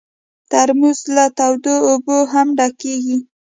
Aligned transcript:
ترموز 0.51 0.99
له 1.15 1.25
تودو 1.37 1.75
اوبو 1.89 2.17
هم 2.33 2.47
ډکېږي. 2.57 3.17